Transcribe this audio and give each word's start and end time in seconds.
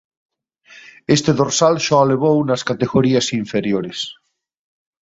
Este 1.15 1.31
dorsal 1.39 1.75
xa 1.85 1.97
o 2.05 2.09
levou 2.11 2.37
nas 2.49 2.65
categorías 2.69 3.25
inferiores. 3.41 3.99